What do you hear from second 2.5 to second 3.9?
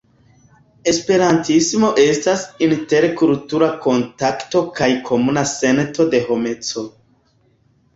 interkultura